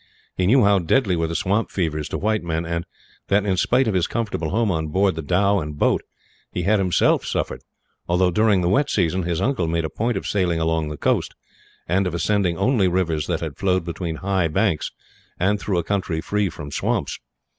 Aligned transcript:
He 0.35 0.47
knew 0.47 0.63
how 0.63 0.79
deadly 0.79 1.15
were 1.15 1.27
the 1.27 1.35
swamp 1.35 1.69
fevers 1.69 2.09
to 2.09 2.17
white 2.17 2.41
men; 2.41 2.65
and 2.65 2.87
that 3.27 3.45
in 3.45 3.55
spite 3.55 3.87
of 3.87 3.93
his 3.93 4.07
comfortable 4.07 4.49
home 4.49 4.71
on 4.71 4.87
board 4.87 5.13
the 5.13 5.21
dhow 5.21 5.59
and 5.59 5.77
boat, 5.77 6.01
he 6.51 6.63
had 6.63 6.79
himself 6.79 7.23
suffered 7.23 7.61
although, 8.07 8.31
during 8.31 8.61
the 8.61 8.67
wet 8.67 8.89
season, 8.89 9.21
his 9.21 9.39
uncle 9.39 9.67
made 9.67 9.85
a 9.85 9.91
point 9.91 10.17
of 10.17 10.25
sailing 10.25 10.59
along 10.59 10.89
the 10.89 10.97
coast, 10.97 11.35
and 11.87 12.07
of 12.07 12.15
ascending 12.15 12.57
only 12.57 12.87
rivers 12.87 13.27
that 13.27 13.59
flowed 13.59 13.85
between 13.85 14.15
high 14.15 14.47
banks 14.47 14.89
and 15.39 15.59
through 15.59 15.77
a 15.77 15.83
country 15.83 16.19
free 16.19 16.49
from 16.49 16.71
swamps. 16.71 17.19